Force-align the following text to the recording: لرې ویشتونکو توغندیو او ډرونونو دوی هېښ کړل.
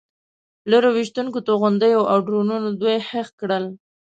لرې 0.71 0.89
ویشتونکو 0.93 1.39
توغندیو 1.47 2.09
او 2.11 2.17
ډرونونو 2.25 2.69
دوی 2.81 2.97
هېښ 3.09 3.27
کړل. 3.39 3.65